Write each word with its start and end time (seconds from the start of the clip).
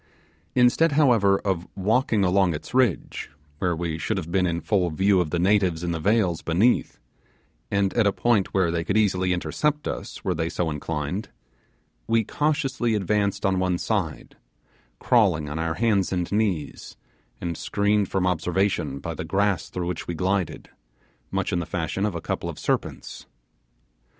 Instead 0.55 0.93
however 0.93 1.37
of 1.41 1.67
walking 1.75 2.23
along 2.23 2.55
its 2.55 2.73
ridge, 2.73 3.29
where 3.59 3.75
we 3.75 3.99
should 3.99 4.17
have 4.17 4.31
been 4.31 4.47
in 4.47 4.59
full 4.59 4.89
view 4.89 5.21
of 5.21 5.29
the 5.29 5.37
natives 5.37 5.83
in 5.83 5.91
the 5.91 5.99
vales 5.99 6.41
beneath, 6.41 6.97
and 7.69 7.93
at 7.93 8.07
a 8.07 8.11
point 8.11 8.51
where 8.51 8.71
they 8.71 8.83
could 8.83 8.97
easily 8.97 9.31
intercept 9.31 9.87
us 9.87 10.23
were 10.25 10.33
they 10.33 10.49
so 10.49 10.71
inclined, 10.71 11.29
we 12.07 12.23
cautiously 12.23 12.95
advanced 12.95 13.45
on 13.45 13.59
one 13.59 13.77
side, 13.77 14.35
crawling 14.99 15.47
on 15.47 15.59
our 15.59 15.75
hands 15.75 16.11
and 16.11 16.31
knees, 16.31 16.97
and 17.39 17.55
screened 17.55 18.09
from 18.09 18.25
observation 18.25 18.97
by 18.97 19.13
the 19.13 19.23
grass 19.23 19.69
through 19.69 19.85
which 19.85 20.07
we 20.07 20.15
glided, 20.15 20.69
much 21.29 21.53
in 21.53 21.59
the 21.59 21.65
fashion 21.67 22.07
of 22.07 22.15
a 22.15 22.21
couple 22.21 22.49
of 22.49 22.57
serpents. 22.57 23.27